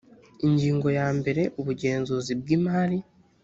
ingingo 0.47 0.87
yambere 0.97 1.41
ubugenzuzi 1.59 2.31
bw 2.39 2.47
imari 2.57 2.97